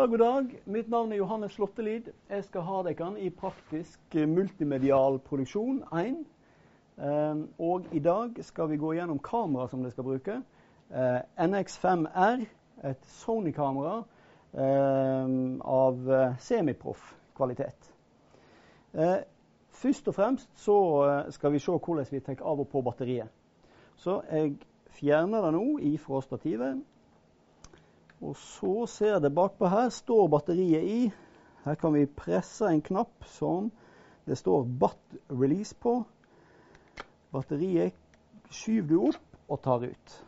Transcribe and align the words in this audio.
Dag, 0.00 0.08
god 0.08 0.18
dag. 0.18 0.62
Mitt 0.64 0.88
navn 0.88 1.12
er 1.12 1.16
Johannes 1.16 1.52
Slåttelid. 1.52 2.02
Jeg 2.30 2.44
skal 2.44 2.62
ha 2.64 2.78
dere 2.86 3.08
i 3.20 3.28
praktisk 3.30 4.14
multimedial 4.14 5.18
produksjon 5.18 5.82
1. 5.92 6.22
Eh, 6.96 7.42
og 7.58 7.84
i 7.92 8.00
dag 8.00 8.38
skal 8.40 8.70
vi 8.70 8.78
gå 8.80 8.94
gjennom 8.96 9.18
kamera 9.20 9.66
som 9.68 9.82
dere 9.84 9.92
skal 9.92 10.06
bruke. 10.06 10.38
Eh, 10.88 11.18
NX5R, 11.44 12.46
et 12.88 13.04
Sony-kamera 13.12 13.98
eh, 14.54 15.36
av 15.60 16.08
semiproff 16.38 17.04
kvalitet. 17.36 17.92
Først 19.68 20.08
og 20.08 20.14
fremst 20.14 20.48
så 20.56 20.78
skal 21.28 21.52
vi 21.52 21.60
se 21.60 21.76
hvordan 21.76 22.08
vi 22.10 22.20
tar 22.24 22.40
av 22.40 22.64
og 22.64 22.72
på 22.72 22.80
batteriet. 22.80 23.28
Så 23.96 24.22
jeg 24.32 24.56
fjerner 24.96 25.44
det 25.44 25.52
nå 25.58 25.66
ifra 25.92 26.22
stativet. 26.24 26.80
Og 28.20 28.36
så 28.36 28.86
ser 28.86 29.18
det 29.20 29.32
bakpå 29.34 29.68
her 29.72 29.88
står 29.88 30.28
batteriet 30.28 30.84
i. 30.84 31.12
Her 31.64 31.76
kan 31.80 31.94
vi 31.94 32.06
presse 32.06 32.68
en 32.68 32.82
knapp 32.84 33.24
som 33.26 33.70
det 34.26 34.36
står 34.38 34.64
'Bat 34.64 34.98
release' 35.28 35.74
på. 35.80 36.04
Batteriet 37.32 37.94
skyver 38.50 38.88
du 38.88 38.98
opp 39.08 39.38
og 39.48 39.62
tar 39.62 39.84
ut. 39.84 40.24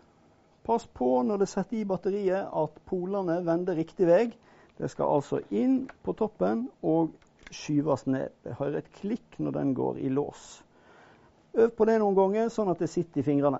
Pass 0.64 0.86
på 0.86 1.22
når 1.22 1.36
du 1.36 1.46
setter 1.46 1.76
i 1.76 1.84
batteriet 1.84 2.48
at 2.54 2.80
polene 2.86 3.40
vender 3.46 3.76
riktig 3.76 4.06
vei. 4.06 4.32
Det 4.78 4.90
skal 4.90 5.14
altså 5.14 5.40
inn 5.50 5.90
på 6.02 6.12
toppen 6.12 6.68
og 6.82 7.12
skyves 7.50 8.06
ned. 8.06 8.30
Det 8.44 8.54
hører 8.58 8.78
et 8.78 8.92
klikk 8.92 9.38
når 9.38 9.50
den 9.58 9.74
går 9.74 9.98
i 9.98 10.08
lås. 10.08 10.62
Øv 11.54 11.70
på 11.70 11.84
det 11.84 11.98
noen 12.00 12.16
ganger, 12.16 12.48
sånn 12.48 12.70
at 12.72 12.78
det 12.78 12.88
sitter 12.88 13.20
i 13.20 13.26
fingrene. 13.26 13.58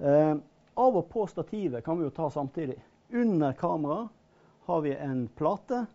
Eh, 0.00 0.36
av 0.76 0.96
og 0.96 1.08
på 1.08 1.26
stativet 1.26 1.84
kan 1.84 1.98
vi 1.98 2.06
jo 2.06 2.14
ta 2.14 2.30
samtidig. 2.30 2.78
Under 3.12 3.52
kameraet 3.52 4.08
har 4.66 4.80
vi 4.80 4.94
en 4.94 5.28
plate 5.28 5.86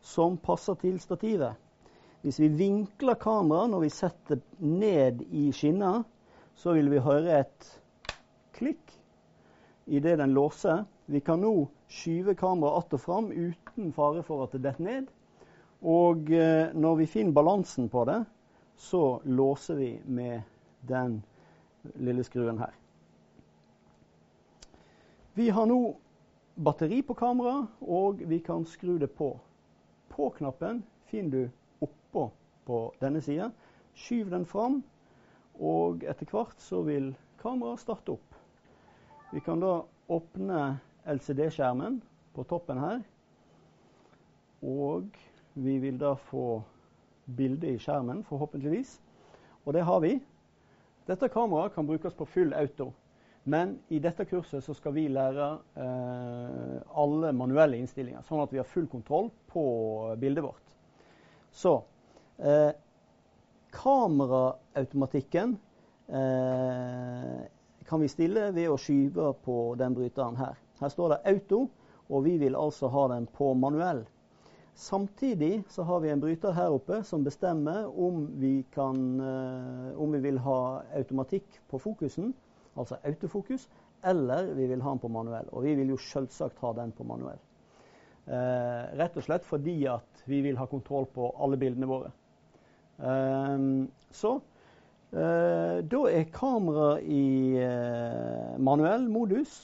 som 0.00 0.36
passer 0.36 0.74
til 0.74 1.00
stativet. 1.00 1.56
Hvis 2.22 2.38
vi 2.40 2.48
vinkler 2.48 3.18
kameraet 3.18 3.72
når 3.72 3.84
vi 3.84 3.90
setter 3.94 4.40
ned 4.58 5.24
i 5.30 5.50
skinna, 5.56 6.02
så 6.54 6.74
vil 6.76 6.90
vi 6.92 7.02
høre 7.02 7.40
et 7.40 7.70
klikk 8.54 8.92
idet 9.86 10.18
den 10.20 10.34
låser. 10.36 10.84
Vi 11.10 11.20
kan 11.20 11.40
nå 11.42 11.68
skyve 11.88 12.34
kameraet 12.34 12.84
att 12.84 12.94
og 12.94 13.00
fram 13.00 13.32
uten 13.32 13.92
fare 13.92 14.22
for 14.22 14.44
at 14.44 14.52
det 14.52 14.62
detter 14.62 14.84
ned. 14.84 15.08
Og 15.82 16.30
eh, 16.30 16.70
når 16.74 16.96
vi 16.96 17.06
finner 17.06 17.32
balansen 17.32 17.88
på 17.88 18.04
det, 18.04 18.24
så 18.76 19.20
låser 19.24 19.74
vi 19.74 20.00
med 20.04 20.42
den 20.80 21.22
lille 21.94 22.24
skruen 22.24 22.58
her. 22.58 22.72
Vi 25.34 25.48
har 25.48 25.66
nå 25.66 25.96
batteri 26.54 27.02
på 27.02 27.14
kamera, 27.14 27.66
og 27.80 28.22
vi 28.28 28.38
kan 28.38 28.64
skru 28.66 28.98
det 28.98 29.10
på. 29.16 29.32
På-knappen 30.10 30.82
finner 31.10 31.30
du 31.30 31.86
oppå 31.86 32.30
på 32.66 32.80
denne 33.00 33.22
sida. 33.22 33.50
Skyv 33.94 34.30
den 34.30 34.46
fram, 34.46 34.82
og 35.60 36.04
etter 36.08 36.28
hvert 36.30 36.60
så 36.62 36.82
vil 36.86 37.12
kameraet 37.42 37.82
starte 37.82 38.16
opp. 38.16 38.36
Vi 39.30 39.40
kan 39.44 39.60
da 39.62 39.80
åpne 40.10 40.80
LCD-skjermen 41.06 42.00
på 42.34 42.44
toppen 42.50 42.80
her. 42.82 43.02
Og 44.62 45.06
vi 45.54 45.78
vil 45.78 45.98
da 46.00 46.14
få 46.30 46.62
bilde 47.36 47.70
i 47.70 47.78
skjermen, 47.78 48.24
forhåpentligvis. 48.24 48.98
Og 49.64 49.74
det 49.76 49.84
har 49.86 50.00
vi. 50.02 50.16
Dette 51.06 51.30
kameraet 51.32 51.74
kan 51.74 51.86
brukes 51.86 52.14
på 52.14 52.26
full 52.26 52.52
auto. 52.54 52.90
Men 53.42 53.78
i 53.88 53.98
dette 53.98 54.24
kurset 54.28 54.64
så 54.64 54.74
skal 54.76 54.92
vi 54.92 55.06
lære 55.08 55.46
eh, 55.80 56.76
alle 57.00 57.32
manuelle 57.32 57.78
innstillinger, 57.80 58.22
sånn 58.28 58.42
at 58.44 58.52
vi 58.52 58.60
har 58.60 58.68
full 58.68 58.88
kontroll 58.92 59.30
på 59.48 59.64
bildet 60.20 60.44
vårt. 60.44 60.74
Så 61.50 61.78
eh, 62.36 62.70
kameraautomatikken 63.72 65.56
eh, 66.08 67.40
kan 67.88 68.04
vi 68.04 68.10
stille 68.12 68.50
ved 68.52 68.68
å 68.70 68.78
skyve 68.78 69.32
på 69.44 69.58
den 69.80 69.96
bryteren 69.96 70.36
her. 70.38 70.60
Her 70.80 70.92
står 70.92 71.14
det 71.14 71.20
auto, 71.32 71.64
og 72.10 72.24
vi 72.26 72.36
vil 72.42 72.58
altså 72.58 72.90
ha 72.92 73.06
den 73.14 73.26
på 73.30 73.54
manuell. 73.54 74.04
Samtidig 74.80 75.62
så 75.68 75.82
har 75.88 76.04
vi 76.04 76.12
en 76.12 76.20
bryter 76.20 76.54
her 76.56 76.72
oppe 76.72 77.00
som 77.04 77.24
bestemmer 77.24 77.88
om 77.88 78.22
vi, 78.40 78.62
kan, 78.72 79.00
eh, 79.20 79.98
om 80.00 80.12
vi 80.12 80.22
vil 80.28 80.38
ha 80.44 80.60
automatikk 81.00 81.58
på 81.72 81.80
fokusen 81.80 82.34
altså 82.78 82.98
autofokus, 83.04 83.68
eller 84.04 84.54
vi 84.54 84.66
vil 84.66 84.82
ha 84.82 84.90
den 84.94 85.02
på 85.02 85.08
manuell. 85.12 85.48
Og 85.52 85.64
vi 85.64 85.74
vil 85.78 85.92
jo 85.92 86.00
selvsagt 86.00 86.60
ha 86.64 86.72
den 86.76 86.92
på 86.96 87.04
manuell. 87.04 87.40
Eh, 88.30 88.84
rett 89.00 89.16
og 89.16 89.26
slett 89.26 89.46
fordi 89.48 89.76
at 89.90 90.22
vi 90.30 90.42
vil 90.44 90.58
ha 90.60 90.68
kontroll 90.70 91.08
på 91.10 91.32
alle 91.40 91.58
bildene 91.60 91.88
våre. 91.90 92.12
Eh, 93.00 93.66
så 94.14 94.36
eh, 95.12 95.80
da 95.82 96.02
er 96.12 96.30
kameraet 96.32 97.04
i 97.10 97.58
eh, 97.58 98.56
manuell 98.58 99.08
modus. 99.10 99.62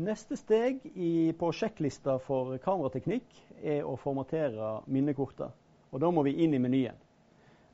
Neste 0.00 0.36
steg 0.38 0.84
i, 0.94 1.32
på 1.34 1.50
sjekklista 1.50 2.20
for 2.22 2.54
kamerateknikk 2.62 3.40
er 3.58 3.82
å 3.82 3.96
formatere 3.98 4.76
minnekortet. 4.86 5.50
Og 5.90 5.98
da 5.98 6.12
må 6.14 6.22
vi 6.22 6.36
inn 6.44 6.54
i 6.54 6.60
menyen. 6.62 7.00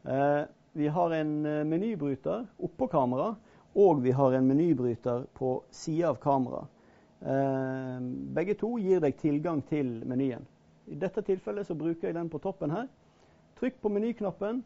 Eh, 0.08 0.47
vi 0.76 0.88
har 0.88 1.12
en 1.12 1.34
eh, 1.47 1.64
menybryter 1.69 2.47
oppå 2.62 2.88
kameraet 2.88 3.46
og 3.76 4.00
vi 4.03 4.12
har 4.16 4.32
en 4.32 4.47
menybryter 4.48 5.26
på 5.37 5.59
sida 5.70 6.09
av 6.09 6.20
kameraet. 6.22 6.72
Eh, 7.20 7.98
begge 8.37 8.54
to 8.56 8.76
gir 8.81 9.03
deg 9.04 9.16
tilgang 9.20 9.60
til 9.69 9.98
menyen. 10.09 10.47
I 10.87 10.97
dette 11.00 11.25
tilfellet 11.26 11.69
så 11.69 11.76
bruker 11.76 12.09
jeg 12.09 12.16
den 12.16 12.31
på 12.32 12.41
toppen 12.41 12.72
her. 12.72 12.87
Trykk 13.60 13.81
på 13.82 13.92
menyknappen. 13.92 14.62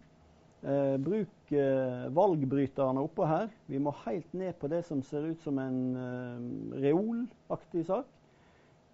Eh, 0.60 0.96
bruk 1.00 1.52
eh, 1.56 2.06
valgbryterne 2.14 3.02
oppå 3.02 3.26
her. 3.26 3.48
Vi 3.66 3.80
må 3.82 3.94
helt 4.04 4.30
ned 4.36 4.58
på 4.60 4.70
det 4.70 4.84
som 4.86 5.02
ser 5.02 5.30
ut 5.30 5.42
som 5.42 5.58
en 5.58 5.80
reolaktig 6.76 7.86
sak. 7.88 8.06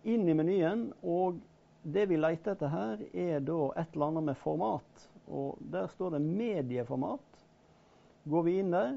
Inn 0.06 0.28
i 0.28 0.36
menyen. 0.38 0.90
Og 1.02 1.42
det 1.82 2.06
vi 2.08 2.20
leter 2.20 2.54
etter 2.54 2.72
her, 2.72 3.02
er 3.12 3.44
da 3.44 3.58
et 3.76 3.92
eller 3.92 4.12
annet 4.12 4.30
med 4.30 4.40
format. 4.40 5.08
Og 5.26 5.60
der 5.60 5.90
står 5.92 6.16
det 6.16 6.22
medieformat. 6.24 7.44
Går 8.26 8.42
vi 8.46 8.56
inn 8.60 8.72
der, 8.74 8.96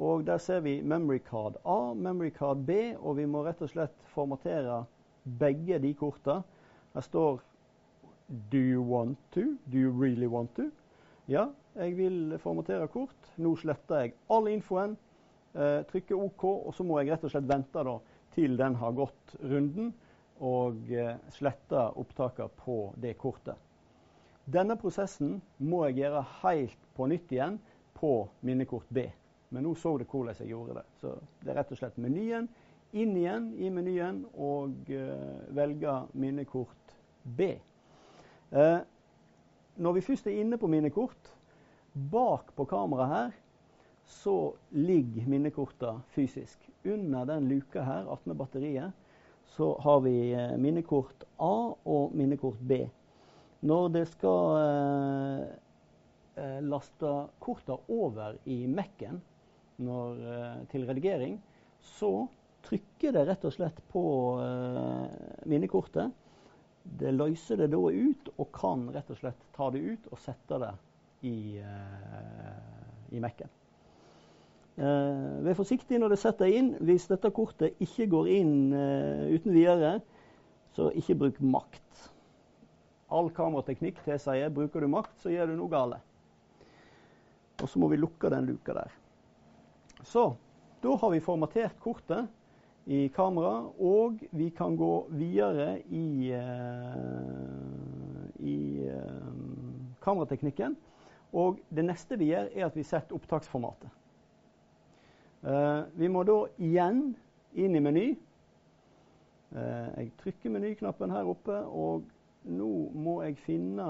og 0.00 0.26
Der 0.26 0.38
ser 0.38 0.60
vi 0.60 0.80
memory 0.80 1.18
card 1.18 1.56
A, 1.64 1.94
memory 1.94 2.30
card 2.30 2.64
B, 2.66 2.70
og 2.98 3.16
vi 3.16 3.26
må 3.28 3.44
rett 3.44 3.60
og 3.60 3.68
slett 3.68 4.06
formatere 4.14 4.84
begge 5.38 5.78
de 5.78 5.92
kortene. 5.94 6.42
Her 6.94 7.04
står 7.04 7.42
Do 8.52 8.58
you 8.58 8.82
want 8.82 9.18
to? 9.32 9.40
Do 9.72 9.76
you 9.76 9.92
really 9.92 10.26
want 10.26 10.54
to? 10.56 10.70
Ja, 11.28 11.46
jeg 11.76 11.96
vil 11.96 12.38
formatere 12.38 12.88
kort. 12.88 13.32
Nå 13.36 13.56
sletter 13.56 14.00
jeg 14.06 14.14
all 14.30 14.48
infoen. 14.48 14.96
Eh, 15.54 15.84
trykker 15.90 16.16
OK, 16.16 16.44
og 16.44 16.74
så 16.74 16.86
må 16.86 17.00
jeg 17.00 17.12
rett 17.12 17.24
og 17.26 17.34
slett 17.34 17.48
vente 17.50 17.84
da, 17.84 17.98
til 18.34 18.56
den 18.56 18.80
har 18.80 18.96
gått 18.96 19.36
runden 19.42 19.92
og 20.40 20.92
eh, 20.94 21.16
sletter 21.34 21.98
opptaket 21.98 22.54
på 22.64 22.94
det 23.02 23.18
kortet. 23.18 23.58
Denne 24.50 24.78
prosessen 24.80 25.40
må 25.58 25.84
jeg 25.88 26.00
gjøre 26.00 26.24
helt 26.40 26.92
på 26.96 27.10
nytt 27.10 27.32
igjen 27.34 27.58
på 27.98 28.14
minnekort 28.46 28.88
B. 28.88 29.10
Men 29.50 29.66
nå 29.66 29.74
så 29.74 29.96
du 29.98 30.04
hvordan 30.06 30.36
jeg 30.38 30.52
gjorde 30.52 30.78
det. 30.78 30.86
Så 31.00 31.14
det 31.42 31.50
er 31.50 31.58
rett 31.58 31.72
og 31.74 31.80
slett 31.80 31.98
menyen. 31.98 32.46
Inn 32.90 33.16
igjen 33.18 33.50
i 33.58 33.70
menyen 33.70 34.24
og 34.34 34.88
uh, 34.90 35.42
velge 35.54 35.94
minnekort 36.18 36.94
B. 37.22 37.52
Uh, 38.50 38.82
når 39.80 39.96
vi 39.96 40.04
først 40.06 40.26
er 40.26 40.40
inne 40.42 40.58
på 40.58 40.70
minnekort, 40.70 41.30
bak 41.94 42.50
på 42.54 42.66
kameraet 42.70 43.12
her, 43.14 43.36
så 44.10 44.52
ligger 44.74 45.28
minnekortene 45.30 46.02
fysisk. 46.14 46.66
Under 46.84 47.26
den 47.30 47.46
luka 47.50 47.82
her, 47.86 48.10
attmed 48.10 48.38
batteriet, 48.38 48.94
så 49.54 49.72
har 49.82 50.02
vi 50.06 50.14
uh, 50.34 50.54
minnekort 50.58 51.26
A 51.38 51.74
og 51.74 52.14
minnekort 52.14 52.58
B. 52.62 52.84
Når 53.60 53.88
det 53.92 54.06
skal 54.08 55.50
laste 56.64 57.08
kortene 57.44 57.76
over 57.92 58.38
i 58.48 58.62
Mac-en, 58.64 59.18
når, 59.80 60.20
eh, 60.32 60.58
til 60.72 60.86
redigering, 60.88 61.38
så 61.80 62.28
trykker 62.66 63.14
det 63.16 63.26
rett 63.28 63.44
og 63.48 63.54
slett 63.54 63.78
på 63.88 64.02
uh, 64.36 65.06
minnekortet. 65.48 66.12
Det 66.84 67.12
løser 67.14 67.62
det 67.62 67.70
da 67.72 67.80
ut, 67.80 68.28
og 68.36 68.50
kan 68.52 68.84
rett 68.92 69.08
og 69.12 69.20
slett 69.20 69.46
ta 69.56 69.70
det 69.72 69.80
ut 69.80 70.10
og 70.12 70.20
sette 70.20 70.58
det 70.60 70.74
i, 71.30 71.56
uh, 71.64 73.16
i 73.16 73.22
Mac-en. 73.22 73.56
Uh, 74.80 75.40
vær 75.44 75.56
forsiktig 75.58 75.98
når 76.00 76.14
du 76.14 76.20
setter 76.20 76.52
inn. 76.52 76.74
Hvis 76.84 77.08
dette 77.10 77.32
kortet 77.36 77.80
ikke 77.82 78.08
går 78.12 78.30
inn 78.36 78.54
uh, 78.76 79.26
uten 79.32 79.56
videre, 79.56 79.96
så 80.76 80.92
ikke 80.96 81.18
bruk 81.24 81.40
makt. 81.42 82.06
All 83.10 83.32
kamerateknikk 83.34 84.04
tilsier 84.04 84.52
bruker 84.54 84.84
du 84.84 84.92
makt, 84.92 85.16
så 85.24 85.32
gjør 85.32 85.50
du 85.50 85.58
noe 85.58 85.72
galt. 85.72 86.06
Og 87.60 87.68
så 87.68 87.80
må 87.82 87.90
vi 87.92 87.98
lukke 88.00 88.30
den 88.32 88.46
luka 88.48 88.76
der. 88.76 88.99
Så 90.02 90.36
da 90.82 90.96
har 90.96 91.10
vi 91.10 91.20
formatert 91.20 91.80
kortet 91.80 92.28
i 92.90 93.08
kamera, 93.08 93.68
og 93.78 94.18
vi 94.30 94.48
kan 94.50 94.76
gå 94.76 95.06
videre 95.12 95.82
i, 95.92 96.32
uh, 96.32 96.40
i 98.40 98.88
uh, 98.88 99.28
kamerateknikken. 100.00 100.76
Og 101.32 101.60
det 101.70 101.84
neste 101.84 102.18
vi 102.18 102.32
gjør, 102.32 102.48
er 102.54 102.66
at 102.66 102.76
vi 102.76 102.82
setter 102.82 103.14
opptaksformatet. 103.14 103.92
Uh, 105.44 105.86
vi 105.94 106.08
må 106.08 106.24
da 106.26 106.42
igjen 106.58 107.12
inn 107.54 107.76
i 107.76 107.84
meny. 107.84 108.08
jeg 109.50 110.12
trykker 110.20 110.50
menyknappen 110.54 111.10
her 111.10 111.26
oppe, 111.26 111.56
og 111.66 112.04
nå 112.46 112.68
må 112.94 113.16
jeg 113.24 113.34
finne 113.42 113.86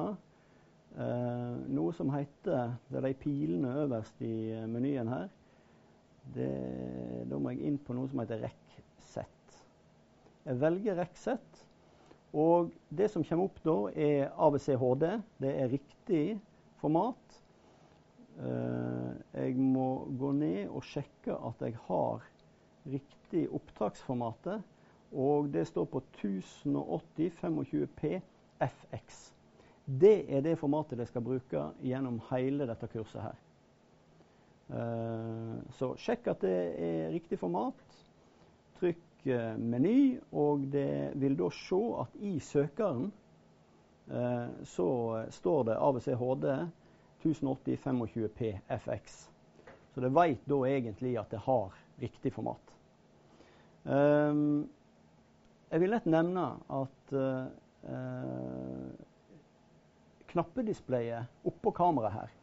noe 1.68 1.92
som 1.92 2.08
heter 2.14 2.78
Det 2.88 2.96
er 2.96 3.04
de 3.04 3.12
pilene 3.20 3.74
øverst 3.82 4.22
i 4.24 4.56
menyen 4.66 5.12
her. 5.12 5.28
Det, 6.34 6.50
da 7.30 7.38
må 7.38 7.52
jeg 7.54 7.66
inn 7.66 7.78
på 7.82 7.96
noe 7.96 8.08
som 8.10 8.22
heter 8.22 8.42
REC 8.44 8.70
jeg 10.50 10.60
velger 10.60 10.96
REC-sett. 10.98 11.64
Og 12.40 12.70
det 12.88 13.10
som 13.12 13.24
kommer 13.26 13.48
opp 13.50 13.58
da, 13.64 13.76
er 13.92 14.30
ABC-HD. 14.38 15.06
Det 15.42 15.50
er 15.50 15.72
riktig 15.72 16.24
format. 16.80 17.40
Eh, 18.40 19.10
jeg 19.34 19.56
må 19.58 19.88
gå 20.18 20.32
ned 20.38 20.70
og 20.70 20.86
sjekke 20.86 21.36
at 21.50 21.66
jeg 21.66 21.76
har 21.88 22.24
riktig 22.88 23.44
opptaksformatet. 23.54 24.62
Og 25.10 25.50
det 25.52 25.66
står 25.68 25.90
på 25.90 26.02
1080 26.14 27.34
25P 27.42 28.14
FX. 28.62 29.20
Det 29.84 30.16
er 30.30 30.44
det 30.46 30.58
formatet 30.60 31.02
jeg 31.02 31.10
skal 31.10 31.24
bruke 31.26 31.68
gjennom 31.82 32.20
hele 32.30 32.68
dette 32.70 32.88
kurset 32.92 33.24
her. 33.24 33.38
Eh, 34.70 35.54
så 35.78 35.94
sjekk 35.98 36.32
at 36.34 36.44
det 36.46 36.56
er 36.78 37.14
riktig 37.14 37.38
format. 37.40 37.78
Trykk 38.80 39.06
Eh, 39.24 39.56
meny, 39.58 40.16
og 40.32 40.62
det 40.72 41.12
vil 41.20 41.34
da 41.36 41.50
se 41.52 41.78
at 42.00 42.14
i 42.24 42.38
søkeren 42.40 43.10
eh, 44.08 44.48
så 44.64 44.86
står 45.28 45.64
det 45.68 45.76
AVCHD 45.76 46.46
1080 47.20 47.76
25P 47.84 48.52
FX. 48.78 49.28
Så 49.92 50.00
det 50.00 50.12
vet 50.16 50.46
da 50.48 50.62
egentlig 50.64 51.18
at 51.20 51.30
det 51.30 51.42
har 51.44 51.76
riktig 52.00 52.32
format. 52.32 52.64
Jeg 55.70 55.80
vil 55.80 55.90
lett 55.90 56.06
nevne 56.08 56.44
at 56.76 57.12
knappedisplayet 60.30 61.48
oppå 61.48 61.72
kameraet 61.76 62.14
her 62.14 62.39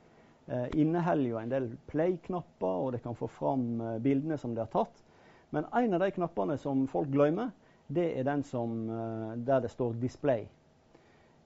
inneholder 0.48 1.28
jo 1.28 1.40
en 1.42 1.52
del 1.52 1.66
play-knapper, 1.92 2.84
og 2.86 2.94
det 2.96 3.02
kan 3.04 3.16
få 3.20 3.28
fram 3.28 3.82
uh, 3.82 3.98
bildene 4.00 4.38
som 4.40 4.54
det 4.56 4.64
har 4.64 4.72
tatt. 4.72 5.02
Men 5.50 5.66
en 5.74 5.94
av 5.94 6.00
de 6.00 6.12
knappene 6.12 6.58
som 6.60 6.86
folk 6.92 7.10
glemmer, 7.12 7.52
det 7.88 8.20
er 8.20 8.24
den 8.24 8.44
som, 8.44 8.90
eh, 8.90 9.38
der 9.38 9.60
det 9.60 9.72
står 9.72 9.94
'display'. 9.94 10.48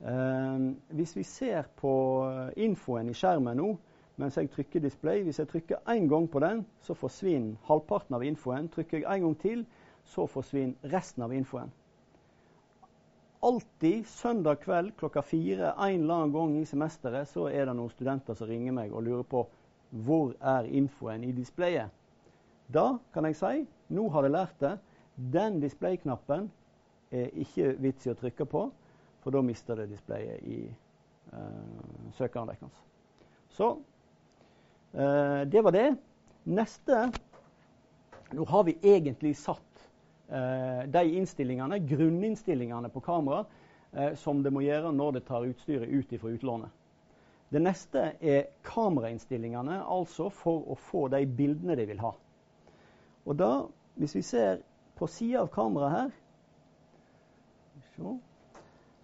Eh, 0.01 0.73
hvis 0.89 1.15
vi 1.15 1.23
ser 1.23 1.63
på 1.75 2.51
infoen 2.57 3.09
i 3.09 3.13
skjermen 3.13 3.57
nå, 3.57 3.77
mens 4.17 4.37
jeg 4.37 4.49
trykker 4.49 4.79
'display', 4.79 5.23
hvis 5.23 5.39
jeg 5.39 5.47
trykker 5.47 5.75
én 5.87 6.07
gang 6.07 6.31
på 6.31 6.39
den, 6.39 6.65
så 6.79 6.93
forsvinner 6.93 7.55
halvparten 7.63 8.15
av 8.15 8.23
infoen. 8.23 8.69
Trykker 8.69 8.97
jeg 8.97 9.15
en 9.15 9.21
gang 9.21 9.39
til, 9.39 9.65
så 10.03 10.25
forsvinner 10.25 10.75
resten 10.83 11.23
av 11.23 11.33
infoen. 11.33 11.71
Alltid 13.43 14.05
søndag 14.07 14.59
kveld 14.61 14.91
klokka 14.99 15.21
fire 15.25 15.71
en 15.73 16.03
eller 16.03 16.13
annen 16.13 16.33
gang 16.33 16.51
i 16.59 16.65
semesteret 16.69 17.29
så 17.29 17.47
er 17.49 17.65
det 17.65 17.73
noen 17.73 17.89
studenter 17.89 18.37
som 18.37 18.49
ringer 18.49 18.75
meg 18.77 18.93
og 18.93 19.01
lurer 19.07 19.25
på 19.25 19.41
hvor 20.05 20.35
er 20.45 20.69
infoen 20.69 21.23
i 21.25 21.31
displayet. 21.33 21.89
Da 22.69 22.99
kan 23.13 23.25
jeg 23.25 23.39
si 23.39 23.63
nå 23.91 24.05
har 24.13 24.27
jeg 24.27 24.35
lært 24.35 24.61
det. 24.61 24.75
Den 25.33 25.57
display-knappen 25.63 26.51
er 27.11 27.33
ikke 27.41 27.73
vits 27.81 28.05
i 28.05 28.13
å 28.13 28.19
trykke 28.19 28.45
på, 28.45 28.61
for 29.25 29.33
da 29.33 29.41
mister 29.43 29.81
det 29.81 29.89
displayet 29.91 30.45
i 30.45 30.61
eh, 30.69 32.13
søkeren. 32.15 32.71
Så 33.57 33.73
eh, 34.93 35.41
det 35.49 35.65
var 35.65 35.75
det. 35.75 35.89
Neste 36.45 37.09
Nå 38.31 38.45
har 38.47 38.63
vi 38.63 38.77
egentlig 38.85 39.33
satt 39.35 39.70
de 40.31 41.01
innstillingene, 41.17 41.81
grunninnstillingene 41.83 42.87
på 42.89 43.01
kamera 43.03 43.41
som 44.15 44.39
det 44.39 44.53
må 44.55 44.61
gjøre 44.63 44.93
når 44.95 45.17
det 45.17 45.21
tar 45.27 45.43
utstyret 45.49 45.91
ut 45.91 46.13
fra 46.21 46.31
utlånet. 46.31 46.69
Det 47.51 47.59
neste 47.59 48.05
er 48.23 48.45
kamerainstillingene, 48.63 49.81
altså 49.83 50.29
for 50.31 50.63
å 50.71 50.77
få 50.79 51.09
de 51.11 51.25
bildene 51.27 51.75
de 51.75 51.83
vil 51.89 51.99
ha. 51.99 52.13
Og 53.27 53.35
da 53.35 53.51
hvis 53.99 54.15
vi 54.15 54.23
ser 54.23 54.61
på 54.95 55.07
sida 55.11 55.41
av 55.43 55.51
kameraet 55.53 55.97
her 55.97 56.17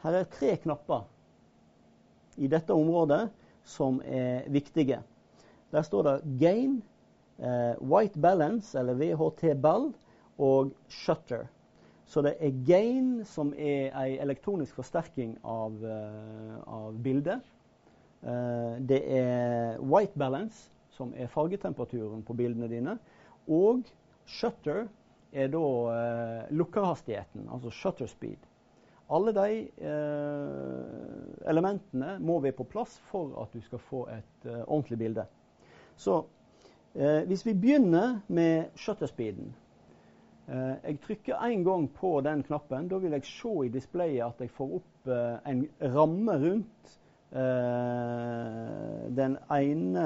Her 0.01 0.15
er 0.15 0.29
tre 0.31 0.55
knapper 0.63 1.03
i 2.37 2.47
dette 2.49 2.73
området 2.73 3.27
som 3.67 3.99
er 4.05 4.47
viktige. 4.49 5.01
Der 5.73 5.81
står 5.85 6.03
det 6.03 6.37
gain, 6.39 6.81
eh, 7.37 7.75
white 7.81 8.19
balance, 8.19 8.79
eller 8.79 8.93
VHT 8.93 9.61
ball, 9.61 9.91
og 10.37 10.73
shutter. 10.89 11.47
Så 12.07 12.23
det 12.23 12.37
er 12.39 12.55
gain, 12.67 13.25
som 13.27 13.51
er 13.57 13.91
ei 13.99 14.17
elektronisk 14.23 14.79
forsterking 14.79 15.35
av, 15.43 15.75
uh, 15.83 16.57
av 16.63 16.99
bildet. 17.03 17.43
Uh, 18.23 18.79
det 18.87 19.01
er 19.17 19.81
white 19.83 20.15
balance, 20.17 20.69
som 20.95 21.11
er 21.17 21.27
fargetemperaturen 21.29 22.23
på 22.25 22.35
bildene 22.37 22.69
dine. 22.71 22.95
Og 23.47 23.83
Shutter 24.27 24.87
er 25.31 25.51
da 25.51 25.59
uh, 25.63 26.55
lukkerhastigheten, 26.55 27.49
altså 27.51 27.71
shutter 27.75 28.07
speed. 28.07 28.39
Alle 29.07 29.31
de 29.31 29.51
eh, 29.87 30.87
elementene 31.47 32.17
må 32.19 32.41
være 32.43 32.57
på 32.57 32.65
plass 32.67 32.97
for 33.07 33.31
at 33.39 33.53
du 33.55 33.61
skal 33.63 33.79
få 33.79 34.01
et 34.11 34.47
eh, 34.49 34.63
ordentlig 34.65 34.97
bilde. 34.99 35.23
Så 35.95 36.17
eh, 36.93 37.23
hvis 37.29 37.45
vi 37.47 37.53
begynner 37.55 38.19
med 38.27 38.75
shutterspeeden 38.75 39.47
eh, 39.47 39.55
Jeg 40.47 40.99
trykker 41.03 41.41
én 41.43 41.63
gang 41.65 41.89
på 41.91 42.21
den 42.23 42.43
knappen. 42.47 42.87
Da 42.87 42.97
vil 43.03 43.11
jeg 43.17 43.25
se 43.27 43.51
i 43.65 43.71
displayet 43.73 44.23
at 44.23 44.39
jeg 44.45 44.53
får 44.55 44.77
opp 44.79 45.09
eh, 45.11 45.51
en 45.51 45.65
ramme 45.95 46.37
rundt 46.45 46.95
den 49.17 49.33
ene 49.51 50.03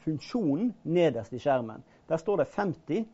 funksjonen 0.00 0.70
nederst 0.88 1.34
i 1.36 1.40
skjermen. 1.42 1.82
Der 2.08 2.16
står 2.16 2.36
det 2.40 2.48
50. 2.54 3.04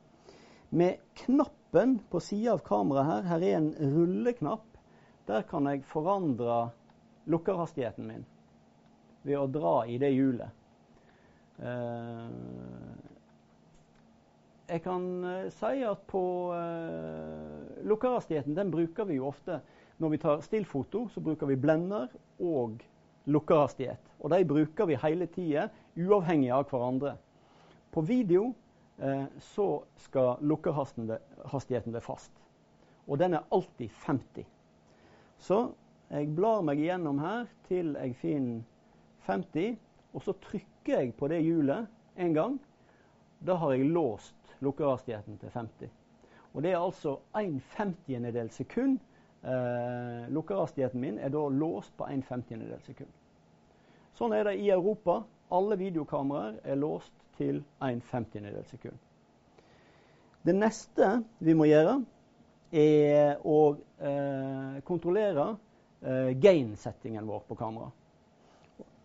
Med 0.70 1.00
knappen 1.24 1.98
på 2.10 2.20
sida 2.20 2.52
av 2.54 2.62
kameraet 2.62 3.10
her, 3.10 3.26
her 3.32 3.46
er 3.48 3.56
en 3.58 3.72
rulleknapp. 3.96 4.78
Der 5.26 5.42
kan 5.42 5.66
jeg 5.66 5.82
forandre 5.90 6.68
lukkerhastigheten 7.28 8.06
min 8.08 8.24
ved 9.26 9.36
å 9.36 9.48
dra 9.52 9.74
i 9.86 9.98
det 10.00 10.10
hjulet. 10.14 10.54
Eh, 14.68 14.74
jeg 14.74 14.84
kan 14.84 15.24
eh, 15.24 15.48
si 15.50 15.82
at 15.88 16.04
på 16.06 16.22
uh, 16.52 17.82
lukkerhastigheten 17.88 18.56
den 18.56 18.70
bruker 18.70 19.08
vi 19.08 19.16
jo 19.16 19.32
ofte 19.32 19.60
når 19.98 20.14
vi 20.14 20.22
tar 20.22 20.44
stillfoto. 20.44 21.08
Så 21.08 21.20
bruker 21.24 21.46
vi 21.46 21.56
blender 21.56 22.08
og 22.38 22.78
lukkerhastighet. 23.26 24.14
Og 24.20 24.30
de 24.30 24.44
bruker 24.44 24.86
vi 24.86 25.00
hele 25.02 25.26
tida, 25.26 25.68
uavhengig 25.96 26.52
av 26.54 26.68
hverandre. 26.70 27.16
På 27.90 28.04
video 28.04 28.52
Eh, 28.98 29.24
så 29.40 29.84
skal 29.96 30.36
lukkerhastigheten 30.40 31.92
være 31.92 32.02
fast. 32.02 32.32
Og 33.06 33.18
den 33.18 33.34
er 33.34 33.46
alltid 33.50 33.88
50. 33.88 34.46
Så 35.38 35.58
jeg 36.10 36.32
blar 36.34 36.64
meg 36.66 36.80
igjennom 36.82 37.20
her 37.22 37.46
til 37.68 37.94
jeg 37.94 38.16
finner 38.18 38.64
50, 39.28 39.76
og 40.12 40.24
så 40.24 40.34
trykker 40.42 41.04
jeg 41.04 41.14
på 41.14 41.28
det 41.30 41.44
hjulet 41.44 41.86
en 42.18 42.34
gang. 42.34 42.58
Da 43.46 43.54
har 43.62 43.76
jeg 43.76 43.86
låst 43.86 44.34
lukkerhastigheten 44.64 45.38
til 45.38 45.50
50. 45.54 45.90
Og 46.54 46.62
det 46.62 46.72
er 46.72 46.80
altså 46.80 47.18
1 47.38 47.60
femtiendedel 47.62 48.50
sekund. 48.50 48.98
Eh, 49.44 50.28
lukkehastigheten 50.34 51.00
min 51.00 51.18
er 51.18 51.28
da 51.28 51.48
låst 51.48 51.96
på 51.96 52.06
1 52.10 52.24
femtiendedel 52.24 52.80
sekund. 52.82 53.10
Sånn 54.18 54.34
er 54.34 54.48
det 54.48 54.56
i 54.58 54.70
Europa. 54.74 55.22
Alle 55.54 55.78
videokameraer 55.78 56.58
er 56.64 56.80
låst 56.80 57.14
til 57.38 57.62
1 57.84 58.02
femtiendedel 58.02 58.64
sekund. 58.66 58.98
Det 60.42 60.54
neste 60.54 61.22
vi 61.44 61.54
må 61.54 61.68
gjøre, 61.68 62.00
er 62.72 63.38
å 63.48 63.60
eh, 64.04 64.80
kontrollere 64.84 65.46
eh, 66.02 66.34
gain-settingen 66.36 67.26
vår 67.26 67.46
på 67.48 67.56
kamera. 67.56 67.88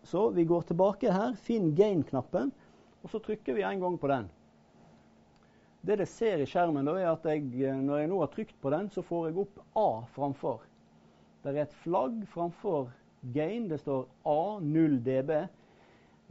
Så 0.04 0.28
vi 0.36 0.44
går 0.44 0.66
tilbake 0.68 1.12
her, 1.12 1.32
finn 1.40 1.70
gain-knappen, 1.76 2.52
og 3.02 3.12
så 3.12 3.20
trykker 3.24 3.56
vi 3.56 3.64
en 3.64 3.80
gang 3.80 3.96
på 4.00 4.10
den. 4.10 4.28
Det 5.84 5.98
dere 5.98 6.06
ser 6.08 6.40
i 6.40 6.46
skjermen, 6.48 6.86
da, 6.88 6.94
er 6.96 7.10
at 7.10 7.26
jeg, 7.28 7.44
når 7.84 7.98
jeg 8.00 8.08
nå 8.08 8.20
har 8.22 8.30
trykt 8.32 8.54
på 8.62 8.70
den, 8.72 8.86
så 8.88 9.02
får 9.04 9.26
jeg 9.28 9.42
opp 9.42 9.58
A 9.76 9.88
framfor. 10.14 10.62
Det 11.44 11.52
er 11.52 11.66
et 11.66 11.74
flagg 11.82 12.22
framfor 12.32 12.88
gain. 13.36 13.68
Det 13.68 13.82
står 13.82 14.06
A0 14.24 14.96
dB. 15.04 15.34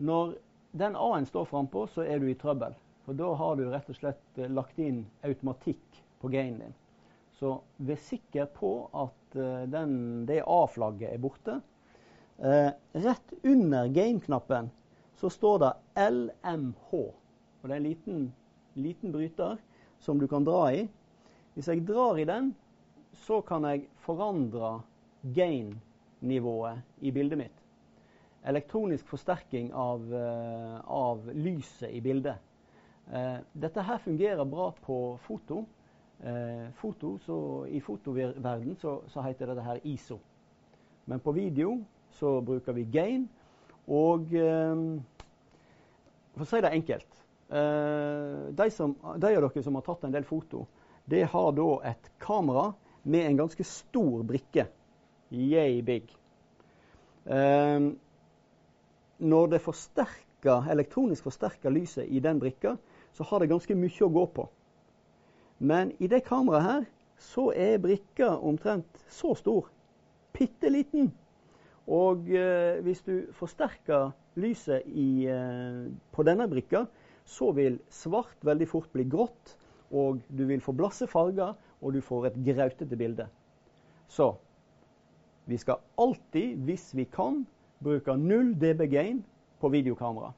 Når 0.02 0.34
den 0.74 0.98
A-en 0.98 1.30
står 1.30 1.46
frampå, 1.46 1.86
så 1.94 2.02
er 2.02 2.18
du 2.18 2.32
i 2.32 2.38
trøbbel. 2.40 2.74
For 3.06 3.14
da 3.20 3.30
har 3.38 3.60
du 3.60 3.68
rett 3.70 3.92
og 3.94 4.00
slett 4.00 4.40
eh, 4.42 4.50
lagt 4.50 4.80
inn 4.82 5.04
automatikk 5.28 6.02
på 6.24 6.32
gainen 6.34 6.64
din. 6.64 6.76
Så 7.38 7.58
vær 7.78 8.00
sikker 8.00 8.48
på 8.56 8.72
at 8.96 9.38
uh, 9.38 9.66
den, 9.68 10.24
det 10.30 10.40
A-flagget 10.48 11.12
er 11.12 11.22
borte. 11.22 11.60
Eh, 12.38 12.70
rett 13.04 13.34
under 13.44 13.90
gain-knappen 13.92 14.70
så 15.20 15.30
står 15.30 15.60
det 15.60 15.74
LMH. 16.10 16.94
Og 16.94 17.68
det 17.68 17.74
er 17.74 17.82
en 17.82 17.90
liten, 17.90 18.24
liten 18.74 19.12
bryter 19.12 19.58
som 20.00 20.20
du 20.20 20.28
kan 20.28 20.44
dra 20.44 20.74
i. 20.74 20.88
Hvis 21.54 21.68
jeg 21.68 21.88
drar 21.88 22.18
i 22.18 22.26
den, 22.26 22.56
så 23.26 23.42
kan 23.42 23.64
jeg 23.70 23.88
forandre 24.04 24.82
gain-nivået 25.36 26.82
i 27.02 27.12
bildet 27.12 27.38
mitt. 27.38 27.60
Elektronisk 28.44 29.08
forsterking 29.08 29.72
av, 29.74 30.02
uh, 30.12 30.82
av 30.92 31.30
lyset 31.34 31.94
i 31.94 32.02
bildet. 32.04 32.36
Uh, 33.08 33.40
dette 33.54 33.82
her 33.86 34.02
fungerer 34.04 34.44
bra 34.44 34.72
på 34.84 35.18
foto. 35.24 35.64
Uh, 36.24 36.68
foto 36.80 37.18
så 37.24 37.66
I 37.70 37.80
fotoverden 37.80 38.76
så, 38.82 39.02
så 39.08 39.22
heter 39.24 39.48
dette 39.52 39.64
her 39.64 39.80
ISO. 39.84 40.20
Men 41.06 41.20
på 41.20 41.32
video 41.32 41.78
så 42.20 42.42
bruker 42.42 42.74
vi 42.74 42.84
gain. 42.92 43.30
Og 43.88 44.30
for 46.32 46.46
å 46.46 46.48
si 46.48 46.62
det 46.64 46.70
enkelt 46.72 47.23
de, 47.54 48.66
som, 48.74 48.96
de 49.22 49.30
av 49.36 49.44
dere 49.46 49.64
som 49.64 49.76
har 49.78 49.84
tatt 49.86 50.08
en 50.08 50.14
del 50.16 50.26
foto, 50.26 50.64
det 51.06 51.28
har 51.30 51.52
da 51.54 51.68
et 51.92 52.10
kamera 52.24 52.72
med 53.04 53.28
en 53.28 53.38
ganske 53.44 53.64
stor 53.68 54.24
brikke. 54.24 54.66
Yay 55.34 55.82
big. 55.82 56.10
Eh, 57.26 57.80
når 59.18 59.48
det 59.48 59.62
forsterker, 59.62 60.70
elektronisk 60.72 61.24
forsterker 61.24 61.72
lyset 61.72 62.08
i 62.08 62.20
den 62.20 62.40
brikka, 62.40 62.78
så 63.14 63.24
har 63.24 63.40
det 63.40 63.52
ganske 63.52 63.76
mye 63.76 64.06
å 64.06 64.12
gå 64.12 64.26
på. 64.36 64.48
Men 65.64 65.94
i 66.00 66.10
det 66.12 66.24
kameraet 66.28 66.68
her 66.68 66.88
så 67.24 67.52
er 67.56 67.80
brikka 67.80 68.34
omtrent 68.38 69.04
så 69.08 69.36
stor. 69.36 69.70
Bitte 70.34 70.72
liten. 70.72 71.12
Og 71.88 72.30
eh, 72.32 72.80
hvis 72.84 73.04
du 73.04 73.30
forsterker 73.36 74.12
lyset 74.40 74.88
i, 74.88 75.28
eh, 75.30 75.88
på 76.12 76.24
denne 76.24 76.48
brikka, 76.50 76.86
så 77.26 77.52
vil 77.56 77.80
svart 77.90 78.42
veldig 78.46 78.68
fort 78.70 78.92
bli 78.94 79.06
grått, 79.10 79.56
og 79.94 80.22
du 80.28 80.46
vil 80.50 80.62
få 80.62 80.74
blasse 80.76 81.08
farger, 81.08 81.54
og 81.84 81.94
du 81.94 82.02
får 82.02 82.30
et 82.30 82.40
grautete 82.46 82.98
bilde. 82.98 83.28
Så 84.08 84.34
vi 85.46 85.58
skal 85.60 85.82
alltid, 86.00 86.58
hvis 86.66 86.94
vi 86.96 87.06
kan, 87.06 87.44
bruke 87.84 88.16
0 88.16 88.54
dB 88.56 88.88
gain 88.88 89.24
på 89.60 89.70
videokamera. 89.70 90.32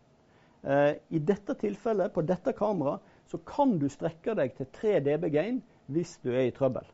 Eh, 0.64 0.96
I 1.10 1.20
dette 1.20 1.54
tilfellet, 1.54 2.14
på 2.14 2.24
dette 2.26 2.54
kameraet, 2.58 3.02
så 3.26 3.38
kan 3.38 3.78
du 3.82 3.86
strekke 3.90 4.34
deg 4.38 4.56
til 4.58 4.70
3 4.74 5.00
dB 5.06 5.30
gain 5.34 5.62
hvis 5.94 6.18
du 6.24 6.32
er 6.34 6.48
i 6.48 6.54
trøbbel. 6.54 6.86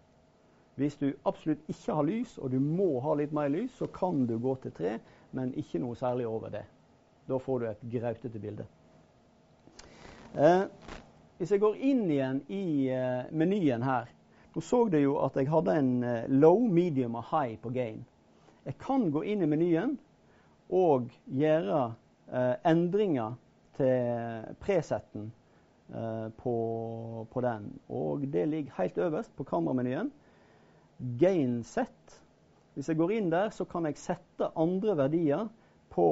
Hvis 0.75 0.97
du 0.99 1.11
absolutt 1.27 1.63
ikke 1.71 1.95
har 1.95 2.07
lys, 2.07 2.37
og 2.37 2.51
du 2.51 2.59
må 2.59 2.99
ha 3.03 3.15
litt 3.19 3.33
mer 3.35 3.51
lys, 3.51 3.71
så 3.79 3.87
kan 3.91 4.25
du 4.27 4.37
gå 4.39 4.55
til 4.63 4.75
3, 4.75 4.93
men 5.37 5.55
ikke 5.59 5.79
noe 5.79 5.95
særlig 5.95 6.27
over 6.27 6.51
det. 6.51 6.63
Da 7.27 7.39
får 7.39 7.59
du 7.59 7.65
et 7.69 7.83
grautete 7.95 8.39
bilde. 8.39 8.67
Eh, 10.31 10.63
hvis 11.37 11.51
jeg 11.51 11.59
går 11.59 11.75
inn 11.83 12.05
igjen 12.07 12.37
i 12.47 12.87
eh, 12.87 13.27
menyen 13.35 13.83
her, 13.83 14.07
nå 14.55 14.63
så 14.63 14.85
du 14.87 14.95
jo 15.01 15.17
at 15.25 15.35
jeg 15.35 15.49
hadde 15.51 15.75
en 15.75 15.91
eh, 16.07 16.29
low, 16.31 16.61
medium 16.71 17.17
og 17.19 17.25
high 17.33 17.57
på 17.59 17.71
gain. 17.75 18.05
Jeg 18.63 18.77
kan 18.79 19.09
gå 19.11 19.25
inn 19.27 19.43
i 19.43 19.49
menyen 19.51 19.97
og 20.71 21.11
gjøre 21.27 21.81
eh, 22.31 22.55
endringer 22.71 23.35
til 23.75 24.55
presetten 24.63 25.31
eh, 25.91 26.27
på, 26.39 26.55
på, 27.27 27.43
den. 27.43 27.67
Og 27.89 28.23
det 28.31 28.47
ligger 28.47 28.77
helt 28.79 29.03
øverst 29.03 29.35
på 29.35 29.43
kameramenyen. 29.43 30.13
Gain 31.19 31.63
set. 31.67 32.21
Hvis 32.73 32.87
jeg 32.87 33.01
går 33.01 33.17
inn 33.17 33.31
der, 33.33 33.49
så 33.51 33.65
kan 33.67 33.89
jeg 33.89 33.99
sette 33.99 34.53
andre 34.55 34.95
verdier 34.95 35.49
på 35.91 36.07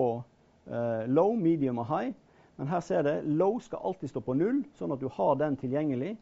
eh, 0.68 1.06
low, 1.08 1.38
medium 1.40 1.80
og 1.86 1.88
high. 1.88 2.18
Men 2.60 2.68
her 2.68 2.82
ser 2.84 3.06
det, 3.08 3.22
low 3.24 3.60
skal 3.63 3.80
alltid 3.88 4.12
stå 4.12 4.22
på 4.25 4.36
null, 4.36 4.66
sånn 4.75 4.92
at 4.92 5.00
du 5.00 5.08
har 5.16 5.38
den 5.39 5.56
tilgjengelig. 5.56 6.18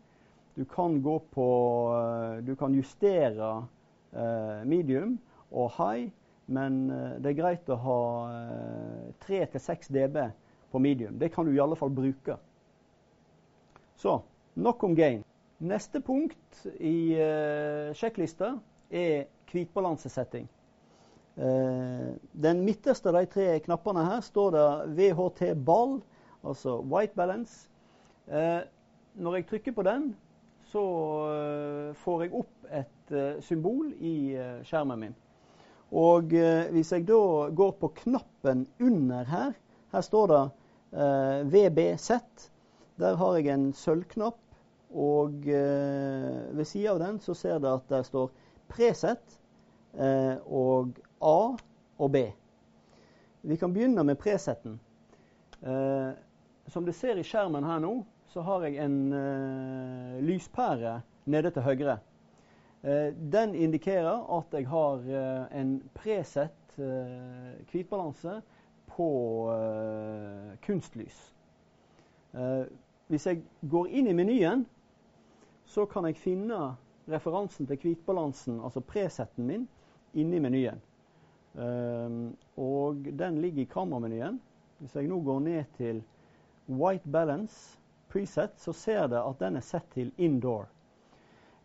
Du 0.53 0.63
kan, 0.69 0.99
på, 1.01 1.47
eh, 1.97 2.43
du 2.45 2.53
kan 2.55 2.75
justere 2.77 3.49
eh, 4.13 4.61
medium 4.69 5.15
og 5.49 5.71
high, 5.79 6.11
men 6.47 6.91
uh, 6.91 7.15
det 7.19 7.33
er 7.33 7.39
greit 7.41 7.69
å 7.71 7.75
ha 7.83 8.01
uh, 8.31 9.07
3-6 9.25 9.89
dB 9.91 10.21
på 10.71 10.79
medium. 10.79 11.17
Det 11.19 11.31
kan 11.33 11.47
du 11.47 11.51
i 11.55 11.59
alle 11.59 11.75
fall 11.75 11.91
bruke. 11.91 12.37
Så 13.99 14.19
nok 14.55 14.83
om 14.87 14.95
gain. 14.95 15.23
Neste 15.57 15.99
punkt 16.05 16.67
i 16.77 17.17
eh, 17.17 17.89
sjekklista 17.97 18.51
er 18.93 19.25
hvitbalansesetting. 19.49 20.45
den 21.37 22.61
midterste 22.65 23.09
av 23.09 23.15
de 23.17 23.27
tre 23.29 23.59
knappene 23.65 24.03
her 24.05 24.21
står 24.25 24.53
det 24.55 24.67
VHT 24.97 25.41
ball 25.65 25.99
altså 26.47 26.79
white 26.81 27.15
balance. 27.15 27.69
Eh, 28.27 28.61
når 29.15 29.35
jeg 29.35 29.47
trykker 29.47 29.75
på 29.75 29.83
den, 29.83 30.15
så 30.71 30.83
eh, 31.31 31.95
får 31.95 32.23
jeg 32.23 32.33
opp 32.35 32.69
et 32.71 33.13
eh, 33.15 33.39
symbol 33.43 33.91
i 33.99 34.35
eh, 34.35 34.59
skjermen 34.67 34.99
min. 34.99 35.15
Og 35.95 36.33
eh, 36.35 36.67
hvis 36.75 36.91
jeg 36.91 37.07
da 37.07 37.21
går 37.55 37.71
på 37.79 37.91
knappen 38.03 38.65
under 38.83 39.23
her, 39.29 39.53
her 39.93 40.03
står 40.03 40.27
det 40.33 40.43
eh, 40.99 41.53
VBZ. 41.53 42.11
Der 42.97 43.15
har 43.15 43.37
jeg 43.37 43.53
en 43.53 43.71
sølvknapp, 43.73 44.39
og 44.97 45.43
ved 45.43 46.63
sida 46.65 46.93
av 46.93 47.01
den 47.01 47.17
så 47.21 47.33
ser 47.35 47.59
det 47.59 47.69
at 47.69 47.89
der 47.91 48.05
står 48.07 48.31
preset 48.71 49.35
og 50.47 50.95
A 51.21 51.39
og 51.99 52.11
B. 52.13 52.21
Vi 53.41 53.55
kan 53.55 53.73
begynne 53.73 54.03
med 54.07 54.17
presetten. 54.17 54.79
Eh, 55.61 56.09
som 56.67 56.85
du 56.85 56.93
ser 56.93 57.17
i 57.17 57.23
skjermen 57.23 57.63
her 57.63 57.79
nå, 57.79 57.93
så 58.27 58.43
har 58.43 58.67
jeg 58.67 58.77
en 58.83 58.97
uh, 59.13 60.19
lyspære 60.23 60.99
nede 61.31 61.51
til 61.55 61.63
høyre. 61.63 61.97
Uh, 62.83 63.09
den 63.33 63.55
indikerer 63.55 64.27
at 64.37 64.53
jeg 64.53 64.67
har 64.67 65.07
uh, 65.07 65.59
en 65.59 65.79
presett 65.95 66.53
hvitbalanse 67.71 68.35
på 68.85 69.05
kunstlys. 70.61 71.15
hvis 73.07 73.25
jeg 73.25 73.39
går 73.65 73.87
inn 73.97 74.07
i 74.07 74.13
menyen, 74.13 74.61
så 75.65 75.87
kan 75.89 76.05
jeg 76.05 76.19
finne 76.21 76.75
referansen 77.09 77.65
til 77.65 77.79
hvitbalansen, 77.81 78.59
altså 78.61 78.79
presetten 78.85 79.49
min, 79.49 79.65
inni 80.13 80.39
menyen. 80.39 80.77
og 82.57 83.09
den 83.19 83.41
ligger 83.41 83.61
i 83.61 83.71
kameramenyen. 83.73 84.37
Hvis 84.77 84.95
jeg 84.95 85.07
nå 85.07 85.19
går 85.21 85.39
ned 85.39 85.63
til 85.77 86.03
White 86.67 87.09
Balance 87.09 87.77
preset, 88.11 88.59
så 88.59 88.73
ser 88.73 89.07
det 89.11 89.19
at 89.21 89.39
den 89.39 89.59
er 89.59 89.65
sett 89.65 89.87
til 89.93 90.11
indoor. 90.17 90.67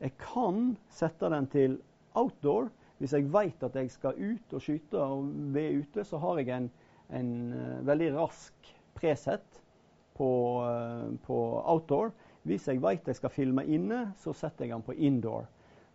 Jeg 0.02 0.16
kan 0.18 0.73
sette 0.90 1.30
den 1.30 1.47
til 1.50 1.76
outdoor. 2.18 2.71
Hvis 2.99 3.14
jeg 3.14 3.28
vet 3.35 3.62
at 3.66 3.76
jeg 3.78 3.90
skal 3.90 4.18
ut 4.18 4.54
og 4.54 4.62
skyte 4.62 4.99
og 4.99 5.28
ved 5.54 5.82
ute, 5.82 6.04
så 6.06 6.18
har 6.23 6.38
jeg 6.38 6.50
en, 6.56 6.68
en 7.11 7.32
uh, 7.54 7.87
veldig 7.87 8.12
rask 8.16 8.73
preset 8.94 9.62
på, 10.14 10.28
uh, 10.62 11.09
på, 11.26 11.38
outdoor. 11.62 12.12
Hvis 12.42 12.68
jeg 12.68 12.82
vet 12.82 13.06
jeg 13.06 13.18
skal 13.18 13.30
filme 13.30 13.66
inne, 13.66 14.04
så 14.18 14.35
setter 14.35 14.66
jeg 14.66 14.75
den 14.75 14.87
på 14.87 14.94
indoor. 14.99 15.47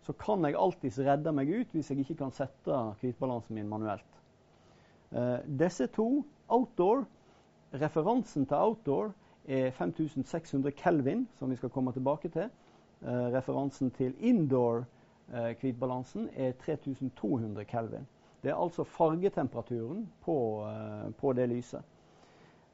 Så 0.04 0.14
kan 0.16 0.44
jeg 0.44 0.56
alltids 0.56 1.00
redde 1.04 1.32
meg 1.36 1.48
ut 1.52 1.72
hvis 1.76 1.90
jeg 1.92 2.04
ikke 2.04 2.22
kan 2.22 2.32
sette 2.32 2.80
hvitbalansen 3.00 3.56
min 3.56 3.68
manuelt. 3.68 4.20
Uh, 5.12 5.40
disse 5.60 5.88
to, 5.92 6.24
outdoor, 6.48 7.04
Referansen 7.72 8.46
til 8.46 8.56
outdoor 8.56 9.12
er 9.48 9.70
5600 9.70 10.72
kelvin, 10.72 11.28
som 11.38 11.50
vi 11.50 11.56
skal 11.56 11.70
komme 11.70 11.92
tilbake 11.92 12.28
til. 12.28 12.50
Eh, 13.02 13.34
referansen 13.34 13.90
til 13.90 14.14
indoor-hvitbalansen 14.18 16.28
eh, 16.32 16.48
er 16.48 16.52
3200 16.52 17.64
kelvin. 17.64 18.06
Det 18.42 18.50
er 18.50 18.62
altså 18.62 18.84
fargetemperaturen 18.84 20.08
på, 20.24 20.66
eh, 20.66 21.12
på, 21.20 21.32
det 21.32 21.48
lyset. 21.48 21.82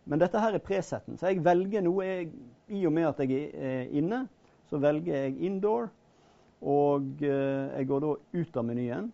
Men 0.04 0.20
dette 0.20 0.40
her 0.40 0.54
er 0.54 0.58
presetten, 0.58 1.18
så 1.18 1.26
jeg 1.26 1.44
velger 1.44 1.80
noe 1.82 2.04
jeg, 2.04 2.30
I 2.68 2.86
og 2.86 2.92
med 2.92 3.06
at 3.08 3.20
jeg 3.24 3.50
er 3.54 3.82
inne, 3.90 4.28
så 4.70 4.78
velger 4.78 5.16
jeg 5.16 5.40
indoor. 5.40 5.88
Og 6.64 7.02
jeg 7.20 7.86
går 7.88 8.00
da 8.00 8.14
ut 8.32 8.56
av 8.56 8.64
menyen. 8.64 9.12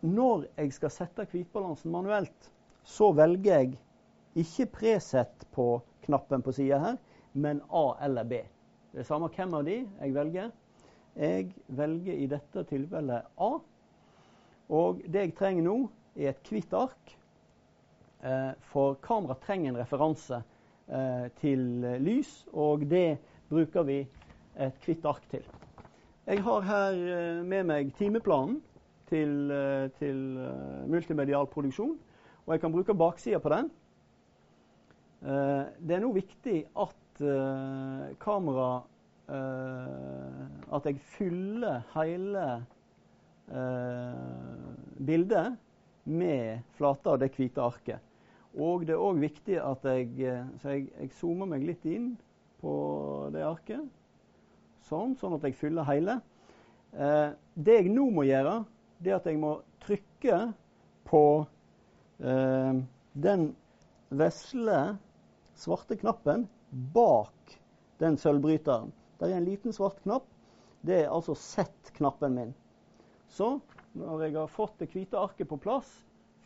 Når 0.00 0.44
jeg 0.56 0.72
skal 0.76 0.90
sette 0.92 1.24
hvitbalansen 1.30 1.92
manuelt, 1.92 2.52
så 2.84 3.12
velger 3.16 3.54
jeg 3.54 3.78
ikke 4.38 4.66
preset 4.70 5.46
på 5.54 5.80
knappen 6.04 6.42
på 6.42 6.52
sida 6.54 6.78
her, 6.78 6.98
men 7.32 7.62
A 7.70 7.94
eller 8.04 8.24
B. 8.24 8.42
Det 8.92 9.02
er 9.02 9.06
samme 9.08 9.30
hvem 9.34 9.54
av 9.54 9.64
de 9.66 9.76
jeg 9.84 10.14
velger. 10.14 10.50
Jeg 11.16 11.50
velger 11.66 12.14
i 12.14 12.26
dette 12.30 12.64
tilfellet 12.70 13.26
A. 13.38 13.50
Og 14.70 15.02
det 15.06 15.24
jeg 15.26 15.34
trenger 15.38 15.66
nå, 15.66 15.76
er 16.16 16.32
et 16.32 16.50
hvitt 16.50 16.74
ark. 16.74 17.16
Eh, 18.22 18.52
for 18.70 18.98
kamera 19.02 19.34
trenger 19.42 19.72
en 19.72 19.80
referanse 19.80 20.42
eh, 20.88 21.26
til 21.40 21.62
lys, 22.04 22.30
og 22.52 22.84
det 22.90 23.18
bruker 23.50 23.86
vi 23.88 24.00
et 24.60 24.86
hvitt 24.86 25.06
ark 25.08 25.24
til. 25.30 25.46
Jeg 26.26 26.42
har 26.46 26.66
her 26.66 26.98
eh, 27.00 27.42
med 27.46 27.66
meg 27.70 27.94
timeplanen 27.98 28.60
til, 29.10 29.50
til 29.98 30.18
multimedial 30.86 31.48
produksjon, 31.50 31.96
og 32.46 32.52
jeg 32.54 32.60
kan 32.62 32.74
bruke 32.74 32.94
baksida 32.94 33.40
på 33.42 33.50
den. 33.50 33.70
Eh, 35.20 35.64
det 35.78 35.96
er 35.96 36.02
nå 36.04 36.12
viktig 36.16 36.64
at 36.76 36.96
kamera 38.22 38.70
At 39.30 40.86
jeg 40.88 40.96
fyller 41.04 41.82
hele 41.92 42.44
bildet 44.98 45.58
med 46.08 46.62
flata 46.78 47.12
av 47.12 47.20
det 47.20 47.28
hvite 47.36 47.60
arket. 47.62 48.00
Og 48.58 48.86
det 48.88 48.96
er 48.96 49.04
òg 49.04 49.20
viktig 49.22 49.60
at 49.62 49.84
jeg 49.86 50.08
jeg, 50.16 50.48
jeg, 50.64 51.10
zoomer 51.20 51.46
meg 51.52 51.68
litt 51.68 51.84
inn 51.86 52.16
på 52.62 52.72
det 53.34 53.44
arket. 53.46 53.84
Sånn, 54.88 55.14
sånn 55.20 55.36
at 55.36 55.46
jeg 55.46 55.58
fyller 55.60 55.86
hele. 55.86 56.18
Eh, 56.92 57.30
det 57.54 57.76
jeg 57.78 57.92
nå 57.94 58.08
må 58.10 58.24
gjøre, 58.26 58.64
det 58.98 59.12
er 59.12 59.20
at 59.20 59.28
jeg 59.30 59.38
må 59.40 59.52
trykke 59.84 60.40
på 61.06 61.24
eh, 62.18 62.80
den 63.14 63.46
vesle, 64.10 64.80
svarte 65.60 65.96
knappen 66.00 66.46
bak 66.94 67.58
den 68.00 68.16
sølvbryteren. 68.16 68.92
Det 69.20 69.28
er 69.28 69.36
en 69.36 69.44
liten 69.44 69.72
svart 69.76 69.98
knapp. 70.04 70.24
Det 70.80 71.02
er 71.02 71.12
altså 71.12 71.34
Z-knappen 71.36 72.34
min. 72.34 72.54
Så 73.28 73.60
når 73.92 74.22
jeg 74.24 74.36
har 74.38 74.46
fått 74.48 74.78
det 74.80 74.88
hvite 74.94 75.18
arket 75.20 75.48
på 75.50 75.58
plass, 75.60 75.88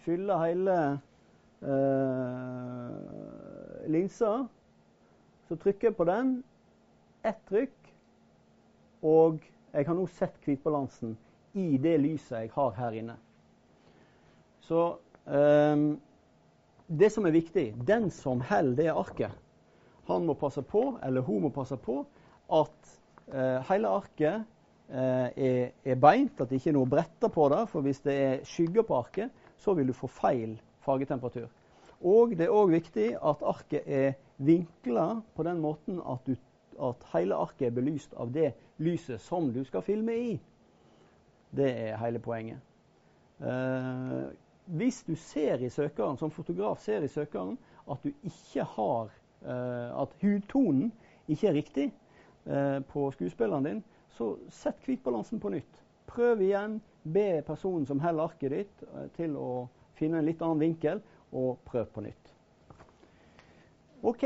fyller 0.04 0.42
hele 0.42 0.76
eh, 1.62 2.90
linsa, 3.94 4.32
så 5.48 5.56
trykker 5.60 5.88
jeg 5.88 5.96
på 5.96 6.08
den. 6.08 6.34
Ett 7.24 7.40
trykk. 7.48 7.76
Og 9.04 9.38
jeg 9.74 9.86
har 9.86 9.94
nå 9.94 10.06
sett 10.16 10.36
hvitbalansen 10.42 11.14
i 11.54 11.76
det 11.78 11.98
lyset 12.02 12.38
jeg 12.40 12.50
har 12.56 12.74
her 12.80 12.98
inne. 12.98 13.16
Så 14.64 14.80
eh, 15.28 15.76
det 16.88 17.10
som 17.12 17.26
er 17.26 17.34
viktig, 17.34 17.70
den 17.86 18.10
som 18.12 18.42
holder 18.44 18.76
det 18.82 18.90
arket, 18.92 19.40
han 20.08 20.26
må 20.26 20.34
passe 20.36 20.62
på, 20.62 20.98
eller 21.02 21.24
hun 21.24 21.46
må 21.46 21.50
passe 21.54 21.76
på, 21.80 22.02
at 22.52 22.98
eh, 23.32 23.62
hele 23.70 23.88
arket 23.88 24.44
Eh, 24.88 25.28
er, 25.44 25.70
er, 25.84 25.94
beint, 25.96 26.40
at 26.40 26.50
det 26.50 26.58
ikke 26.60 26.68
er 26.70 26.76
noe 26.76 26.88
bretter 26.88 27.30
på 27.32 27.48
det. 27.52 27.62
For 27.72 27.84
hvis 27.84 28.02
det 28.04 28.14
er 28.14 28.42
skygger 28.48 28.84
på 28.86 28.98
arket, 28.98 29.44
så 29.56 29.74
vil 29.74 29.88
du 29.88 29.96
få 29.96 30.10
feil 30.12 30.58
fargetemperatur. 30.84 31.48
Og 32.04 32.34
det 32.36 32.46
er 32.46 32.52
òg 32.52 32.74
viktig 32.74 33.14
at 33.16 33.44
arket 33.48 33.86
er 33.86 34.18
vinkla 34.44 35.22
på 35.34 35.46
den 35.46 35.62
måten 35.62 36.02
at, 36.04 36.26
du, 36.26 36.36
at, 36.76 37.06
hele 37.14 37.38
arket 37.40 37.70
er 37.70 37.76
belyst 37.78 38.12
av 38.20 38.32
det 38.34 38.52
lyset 38.82 39.22
som 39.24 39.48
du 39.54 39.62
skal 39.64 39.82
filme 39.86 40.16
i. 40.20 40.34
Det 41.54 41.70
er 41.70 41.96
hele 42.02 42.20
poenget. 42.20 42.60
Eh, 43.40 44.28
hvis 44.64 45.02
du 45.02 45.14
ser 45.16 45.60
i 45.60 45.68
søkeren, 45.70 46.16
som 46.16 46.30
fotograf 46.30 46.80
ser 46.80 47.04
i 47.04 47.08
søkeren 47.08 47.58
at 47.90 48.00
du 48.04 48.12
ikke 48.24 48.64
har 48.64 49.10
eh, 49.44 50.00
At 50.00 50.14
hudtonen 50.22 50.92
ikke 51.28 51.48
er 51.48 51.52
riktig 51.52 51.92
eh, 52.46 52.80
på 52.80 53.10
skuespilleren 53.12 53.64
din, 53.64 53.82
så 54.10 54.36
sett 54.48 54.80
hvitbalansen 54.86 55.40
på 55.40 55.52
nytt. 55.52 55.82
Prøv 56.06 56.42
igjen. 56.42 56.80
Be 57.04 57.42
personen 57.44 57.84
som 57.86 58.00
heller 58.00 58.30
arket 58.30 58.52
ditt, 58.52 58.84
eh, 58.94 59.08
til 59.16 59.36
å 59.36 59.68
finne 59.98 60.18
en 60.20 60.28
litt 60.28 60.42
annen 60.42 60.62
vinkel, 60.62 61.02
og 61.32 61.58
prøv 61.68 61.90
på 61.92 62.04
nytt. 62.06 62.32
OK. 64.02 64.24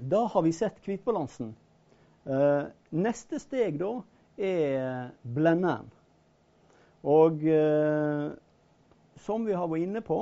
Da 0.00 0.24
har 0.26 0.42
vi 0.42 0.52
sett 0.52 0.80
hvitbalansen. 0.82 1.54
Neste 2.90 3.38
steg 3.38 3.76
da 3.78 3.90
er 4.40 5.10
blenderen. 5.22 5.90
Og 7.04 7.42
eh, 7.44 8.30
som 9.24 9.46
vi 9.46 9.56
har 9.56 9.68
vært 9.70 9.86
inne 9.86 10.02
på 10.04 10.18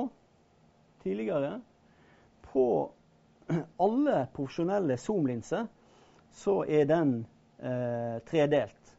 tidligere, 1.03 1.57
på 2.53 2.67
alle 3.85 4.23
profesjonelle 4.35 4.97
zoomlinser 4.97 5.67
så 6.33 6.61
er 6.63 6.87
den 6.89 7.17
eh, 7.59 8.17
tredelt. 8.29 8.95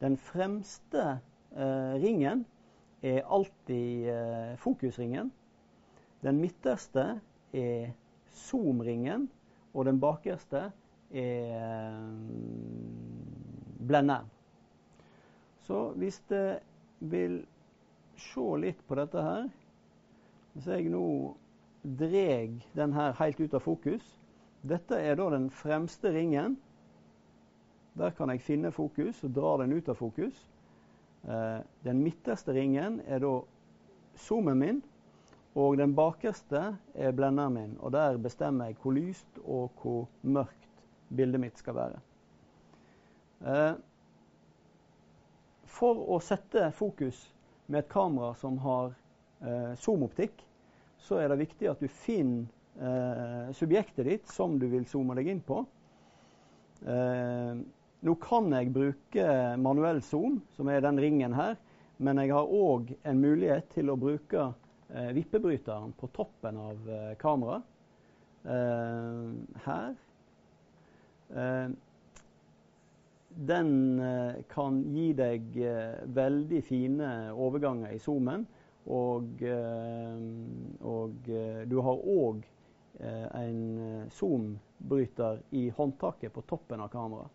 Den 0.00 0.16
fremste 0.16 1.18
eh, 1.56 1.92
ringen 2.00 2.44
er 3.02 3.26
alltid 3.26 4.08
eh, 4.08 4.56
fokusringen. 4.62 5.32
Den 6.22 6.40
midterste 6.40 7.20
er 7.52 7.92
zoom-ringen, 8.30 9.28
og 9.74 9.84
den 9.84 10.00
bakerste 10.00 10.70
er 11.10 11.54
eh, 11.58 12.00
blenderen. 13.86 14.30
Så 15.66 15.90
hvis 15.98 16.20
det 16.28 16.60
vil 17.00 17.42
se 18.20 18.46
litt 18.62 18.80
på 18.86 18.98
dette 18.98 19.22
her 19.24 19.48
Hvis 20.52 20.66
jeg 20.70 20.90
nå 20.92 21.04
dreg 21.82 22.60
den 22.76 22.92
her 22.92 23.14
helt 23.20 23.40
ut 23.40 23.54
av 23.56 23.64
fokus 23.64 24.16
Dette 24.60 24.98
er 25.00 25.16
da 25.16 25.30
den 25.32 25.48
fremste 25.50 26.10
ringen. 26.12 26.58
Der 27.96 28.10
kan 28.10 28.28
jeg 28.30 28.42
finne 28.44 28.72
fokus 28.72 29.22
og 29.24 29.32
dra 29.34 29.54
den 29.62 29.72
ut 29.72 29.88
av 29.88 29.96
fokus. 29.96 30.36
Eh, 31.24 31.60
den 31.84 32.02
midterste 32.04 32.52
ringen 32.52 33.00
er 33.06 33.22
da 33.24 33.32
zoomen 34.20 34.58
min, 34.60 34.82
og 35.54 35.78
den 35.80 35.94
bakerste 35.96 36.76
er 36.94 37.16
blenderen 37.16 37.56
min. 37.56 37.74
Og 37.80 37.92
der 37.92 38.20
bestemmer 38.20 38.68
jeg 38.68 38.76
hvor 38.82 38.92
lyst 38.92 39.40
og 39.44 39.72
hvor 39.82 40.08
mørkt 40.22 40.84
bildet 41.16 41.40
mitt 41.40 41.58
skal 41.58 41.74
være. 41.74 42.00
Eh, 43.40 43.74
for 45.64 46.04
å 46.12 46.20
sette 46.20 46.68
fokus 46.76 47.30
med 47.70 47.84
et 47.84 47.90
kamera 47.92 48.34
som 48.38 48.58
har 48.64 48.92
eh, 49.46 49.72
zoomoptikk, 49.80 50.42
så 51.00 51.22
er 51.22 51.30
det 51.32 51.40
viktig 51.46 51.70
at 51.70 51.80
du 51.80 51.88
finner 51.88 52.56
subjektet 53.52 54.06
ditt 54.06 54.30
som 54.30 54.54
du 54.56 54.62
vil 54.70 54.86
zoome 54.88 55.12
deg 55.18 55.26
inn 55.28 55.40
på. 55.44 55.58
Nå 58.00 58.14
kan 58.22 58.46
jeg 58.54 58.70
bruke 58.72 59.24
manuell 59.60 59.98
zoom, 60.00 60.38
som 60.56 60.70
er 60.72 60.80
den 60.80 61.00
ringen 61.02 61.34
her, 61.36 61.58
men 62.00 62.16
jeg 62.22 62.32
har 62.32 62.48
òg 62.48 62.94
en 63.04 63.20
mulighet 63.20 63.66
til 63.74 63.92
å 63.92 63.98
bruke 64.00 64.46
eh, 64.88 65.10
vippebryteren 65.12 65.92
på 66.00 66.08
toppen 66.16 66.56
av 66.56 66.88
eh, 66.88 67.10
kameraet. 67.20 67.66
Eh, 68.48 69.26
her. 69.66 69.98
Eh, 73.30 73.36
den 73.46 74.00
eh, 74.00 74.42
kan 74.48 74.82
gi 74.94 75.12
deg 75.12 75.56
eh, 75.56 76.00
veldig 76.06 76.62
fine 76.64 77.10
overganger 77.32 77.92
i 77.94 77.98
zoomen. 77.98 78.46
Og, 78.90 79.42
og 80.88 81.26
du 81.68 81.74
har 81.84 81.98
òg 82.10 82.38
en 83.04 83.58
zoombryter 84.10 85.42
i 85.54 85.66
håndtaket 85.76 86.32
på 86.32 86.42
toppen 86.48 86.80
av 86.80 86.88
kameraet. 86.90 87.28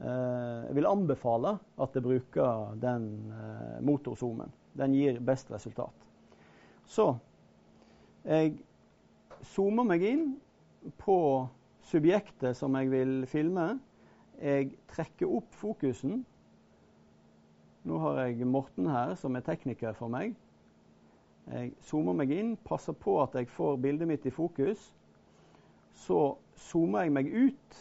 Eh, 0.00 0.60
jeg 0.68 0.76
vil 0.78 0.88
anbefale 0.88 1.58
at 1.80 1.92
du 1.92 2.00
bruker 2.04 2.72
den 2.80 3.10
eh, 3.36 3.80
motorzoomen. 3.84 4.52
Den 4.78 4.94
gir 4.96 5.18
best 5.20 5.50
resultat. 5.52 6.06
Så 6.88 7.12
jeg 8.24 8.54
zoomer 9.44 9.84
meg 9.90 10.04
inn 10.08 10.24
på 11.00 11.18
subjektet 11.90 12.56
som 12.56 12.76
jeg 12.80 12.88
vil 12.92 13.14
filme. 13.28 13.74
Jeg 14.40 14.70
trekker 14.88 15.28
opp 15.28 15.54
fokusen. 15.54 16.22
Nå 17.84 17.98
har 17.98 18.22
jeg 18.24 18.46
Morten 18.48 18.88
her, 18.88 19.14
som 19.20 19.36
er 19.36 19.44
tekniker 19.44 19.92
for 19.96 20.12
meg. 20.12 20.32
Jeg 21.50 21.72
zoomer 21.84 22.16
meg 22.16 22.32
inn, 22.32 22.56
passer 22.64 22.96
på 22.96 23.18
at 23.22 23.34
jeg 23.36 23.48
får 23.52 23.76
bildet 23.84 24.08
mitt 24.08 24.26
i 24.28 24.32
fokus. 24.32 24.90
Så 25.92 26.36
zoomer 26.70 27.04
jeg 27.04 27.14
meg 27.16 27.30
ut 27.32 27.80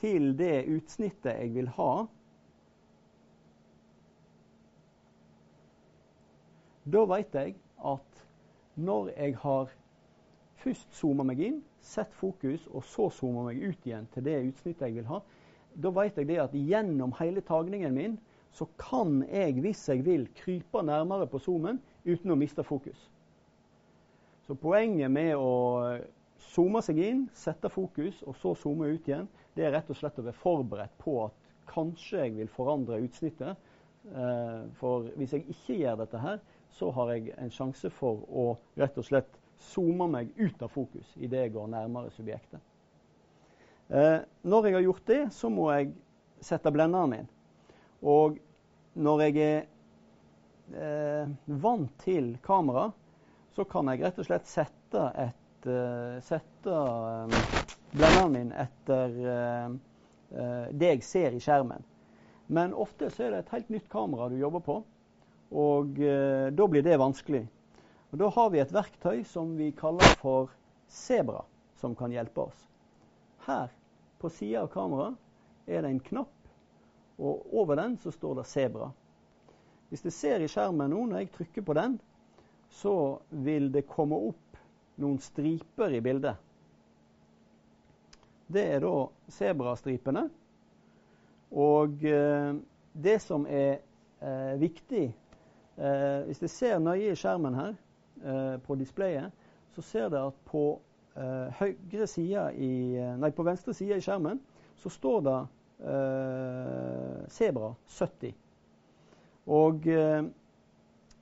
til 0.00 0.32
det 0.38 0.66
utsnittet 0.70 1.32
jeg 1.32 1.54
vil 1.54 1.68
ha. 1.78 2.06
Da 6.86 7.02
vet 7.10 7.34
jeg 7.34 7.56
at 7.84 8.22
når 8.76 9.10
jeg 9.16 9.36
har 9.42 9.72
først 10.62 10.92
zooma 10.94 11.24
meg 11.26 11.40
inn, 11.42 11.56
sett 11.80 12.12
fokus, 12.14 12.66
og 12.70 12.84
så 12.84 13.08
zooma 13.10 13.46
meg 13.48 13.62
ut 13.62 13.88
igjen 13.88 14.06
til 14.14 14.24
det 14.26 14.36
utsnittet 14.50 14.88
jeg 14.88 15.00
vil 15.00 15.08
ha, 15.10 15.20
da 15.82 15.92
vet 15.92 16.16
jeg 16.16 16.28
det 16.30 16.38
at 16.40 16.54
gjennom 16.56 17.12
hele 17.20 17.42
tagningen 17.44 17.94
min 17.94 18.16
så 18.56 18.64
kan 18.80 19.20
jeg, 19.28 19.58
hvis 19.60 19.88
jeg 19.88 20.04
vil, 20.06 20.26
krype 20.38 20.82
nærmere 20.82 21.26
på 21.28 21.38
zoomen 21.44 21.80
uten 22.06 22.32
å 22.32 22.38
miste 22.40 22.64
fokus. 22.64 23.10
Så 24.46 24.54
poenget 24.56 25.10
med 25.12 25.34
å 25.36 25.98
zoome 26.40 26.80
seg 26.84 27.00
inn, 27.02 27.24
sette 27.36 27.68
fokus 27.72 28.22
og 28.24 28.36
så 28.40 28.54
zoome 28.56 28.88
ut 28.94 29.08
igjen, 29.08 29.28
det 29.56 29.66
er 29.66 29.74
rett 29.74 29.90
og 29.90 29.98
slett 29.98 30.20
å 30.20 30.24
være 30.24 30.40
forberedt 30.40 30.94
på 31.02 31.18
at 31.26 31.36
kanskje 31.68 32.22
jeg 32.22 32.36
vil 32.36 32.52
forandre 32.52 33.00
utsnittet. 33.04 33.56
Eh, 34.06 34.60
for 34.78 35.08
hvis 35.18 35.34
jeg 35.34 35.48
ikke 35.50 35.80
gjør 35.82 35.98
dette 36.04 36.22
her, 36.22 36.38
så 36.70 36.92
har 36.94 37.12
jeg 37.12 37.34
en 37.42 37.52
sjanse 37.52 37.90
for 37.90 38.22
å 38.30 38.46
rett 38.78 38.96
og 39.00 39.08
slett 39.08 39.40
zoome 39.72 40.08
meg 40.12 40.32
ut 40.36 40.62
av 40.62 40.72
fokus 40.72 41.12
idet 41.16 41.46
jeg 41.46 41.54
går 41.56 41.70
nærmere 41.72 42.12
subjektet. 42.14 42.60
Eh, 43.88 44.18
når 44.42 44.66
jeg 44.66 44.74
har 44.74 44.84
gjort 44.86 45.06
det, 45.06 45.22
så 45.30 45.50
må 45.52 45.68
jeg 45.70 45.92
sette 46.42 46.72
blenderen 46.74 47.12
min. 47.12 47.28
Og 48.02 48.38
når 48.98 49.22
jeg 49.26 49.36
er 49.44 49.66
eh, 50.74 51.34
vant 51.46 51.92
til 52.02 52.34
kamera, 52.42 52.88
så 53.54 53.64
kan 53.64 53.88
jeg 53.92 54.02
rett 54.02 54.18
og 54.20 54.26
slett 54.28 54.48
sette, 54.50 55.04
et, 55.16 55.68
uh, 55.70 56.18
sette 56.20 56.80
blenderen 57.94 58.34
min 58.34 58.50
etter 58.52 59.14
det 60.76 60.90
jeg 60.90 61.06
ser 61.06 61.32
i 61.32 61.40
skjermen. 61.40 61.80
Men 62.52 62.74
ofte 62.76 63.08
så 63.08 63.24
er 63.24 63.32
det 63.32 63.38
et 63.40 63.54
helt 63.54 63.72
nytt 63.72 63.88
kamera 63.88 64.28
du 64.28 64.36
jobber 64.36 64.60
på, 64.66 64.76
og 65.56 65.96
da 65.96 66.68
blir 66.68 66.84
det 66.84 67.00
vanskelig. 67.00 67.46
Og 68.12 68.20
Da 68.20 68.28
har 68.36 68.52
vi 68.52 68.60
et 68.60 68.76
verktøy 68.76 69.24
som 69.24 69.56
vi 69.56 69.72
kaller 69.72 70.18
for 70.20 70.52
Sebra, 70.92 71.46
som 71.80 71.96
kan 71.96 72.12
hjelpe 72.12 72.50
oss. 72.50 72.66
Her 73.46 73.72
på 74.20 74.30
sida 74.32 74.64
av 74.64 74.70
kameraet 74.72 75.70
er 75.70 75.82
det 75.82 75.90
en 75.92 76.02
knapp, 76.10 76.50
og 77.18 77.54
over 77.56 77.78
den 77.78 77.96
så 78.02 78.12
står 78.14 78.40
det 78.40 78.46
Sebra. 78.50 78.90
Hvis 79.88 80.02
du 80.02 80.10
ser 80.10 80.42
i 80.42 80.48
skjermen 80.50 80.90
nå, 80.90 81.04
når 81.06 81.22
jeg 81.22 81.32
trykker 81.36 81.66
på 81.66 81.76
den, 81.78 81.98
så 82.70 83.20
vil 83.30 83.70
det 83.72 83.86
komme 83.88 84.18
opp 84.32 84.58
noen 85.00 85.20
striper 85.22 85.94
i 85.94 86.02
bildet. 86.02 86.34
Det 88.46 88.64
er 88.76 88.82
da 88.82 88.94
sebrastripene. 89.32 90.26
Og 91.56 92.02
eh, 92.06 92.58
det 92.92 93.16
som 93.22 93.46
er 93.46 93.78
eh, 94.20 94.54
viktig 94.58 95.04
eh, 95.06 96.20
Hvis 96.26 96.42
du 96.42 96.48
ser 96.50 96.80
nøye 96.82 97.12
i 97.12 97.18
skjermen 97.18 97.54
her, 97.54 97.74
eh, 98.24 98.56
på 98.66 98.74
displayet, 98.80 99.30
så 99.76 99.82
ser 99.82 100.08
du 100.10 100.18
at 100.18 100.38
på, 100.50 100.78
i, 101.16 102.96
eh, 102.96 103.14
nei, 103.16 103.30
på 103.32 103.46
venstre 103.46 103.74
side 103.74 103.96
i 103.96 104.04
skjermen 104.04 104.40
så 104.76 104.92
står 104.92 105.22
det 105.24 105.38
Sebra 107.36 107.70
70. 107.98 108.34
Og 109.46 109.86
eh, 109.86 110.24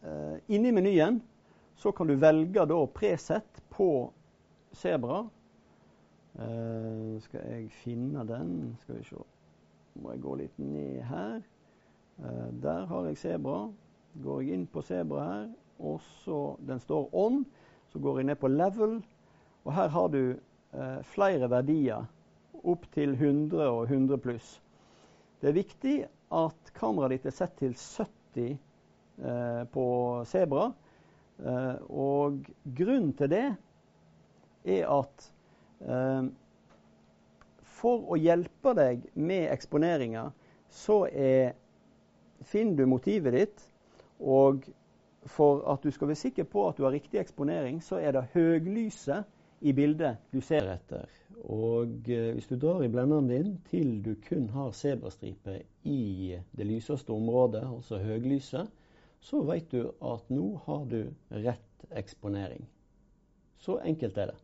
eh, 0.02 0.36
inni 0.48 0.72
menyen 0.72 1.20
så 1.76 1.92
kan 1.92 2.08
du 2.08 2.16
velge 2.16 2.64
da 2.66 2.78
preset 2.86 3.60
på 3.74 3.88
Sebra. 4.74 5.24
Eh, 6.40 7.20
skal 7.26 7.48
jeg 7.50 7.70
finne 7.82 8.24
den? 8.28 8.76
Skal 8.82 8.98
vi 8.98 9.08
se. 9.10 9.24
Må 10.00 10.14
jeg 10.14 10.22
gå 10.24 10.38
litt 10.40 10.58
ned 10.58 11.02
her. 11.10 11.42
Eh, 12.18 12.48
der 12.62 12.86
har 12.90 13.10
jeg 13.10 13.20
Sebra. 13.20 13.58
Går 14.24 14.40
jeg 14.40 14.56
inn 14.56 14.66
på 14.70 14.82
Sebra 14.82 15.26
her, 15.28 15.48
og 15.78 16.00
så 16.24 16.56
Den 16.66 16.80
står 16.80 17.10
on. 17.12 17.44
Så 17.92 17.98
går 17.98 18.18
jeg 18.18 18.26
ned 18.26 18.36
på 18.40 18.48
level, 18.48 19.02
og 19.64 19.72
her 19.72 19.88
har 19.88 20.08
du 20.12 20.20
eh, 20.34 21.00
flere 21.14 21.48
verdier. 21.50 22.04
Opp 22.64 22.86
til 22.94 23.12
100 23.16 23.66
og 23.68 23.82
100 23.90 24.20
pluss. 24.24 24.60
Det 25.40 25.50
er 25.50 25.58
viktig 25.58 25.96
at 26.32 26.70
kameraet 26.76 27.18
ditt 27.18 27.28
er 27.28 27.36
sett 27.36 27.56
til 27.60 27.74
70 27.76 28.46
eh, 28.54 29.64
på 29.72 29.86
Sebra. 30.28 30.70
Eh, 31.38 31.76
og 31.90 32.46
grunnen 32.64 33.12
til 33.18 33.32
det 33.32 33.44
er 34.64 34.88
at 34.88 35.28
eh, 35.84 36.30
for 37.84 38.08
å 38.08 38.16
hjelpe 38.16 38.72
deg 38.78 39.04
med 39.14 39.50
eksponeringa, 39.52 40.30
så 40.72 41.04
er, 41.10 41.52
finner 42.48 42.80
du 42.80 42.88
motivet 42.88 43.36
ditt. 43.36 43.68
Og 44.20 44.64
for 45.28 45.64
at 45.72 45.84
du 45.84 45.92
skal 45.92 46.10
være 46.10 46.20
sikker 46.20 46.48
på 46.48 46.68
at 46.68 46.78
du 46.78 46.84
har 46.86 46.94
riktig 46.94 47.20
eksponering, 47.20 47.82
så 47.84 48.00
er 48.00 48.16
det 48.16 48.28
høglyset 48.32 49.28
i 49.64 49.72
bildet 49.72 50.20
du 50.32 50.40
ser 50.44 50.68
etter. 50.68 51.08
Og 51.44 52.08
eh, 52.12 52.30
hvis 52.36 52.48
du 52.50 52.56
drar 52.60 52.84
i 52.84 52.90
blenderen 52.92 53.28
din 53.28 53.54
til 53.70 53.96
du 54.04 54.14
kun 54.28 54.48
har 54.52 54.74
sebrastripe 54.76 55.58
i 55.88 56.36
det 56.56 56.66
lyseste 56.68 57.12
området, 57.12 57.64
altså 57.64 58.00
høglyset, 58.00 58.68
så 59.24 59.40
vet 59.48 59.70
du 59.72 59.88
at 60.04 60.28
nå 60.32 60.50
har 60.66 60.84
du 60.90 61.00
rett 61.32 61.86
eksponering. 61.96 62.66
Så 63.60 63.78
enkelt 63.84 64.18
er 64.20 64.32
det. 64.32 64.43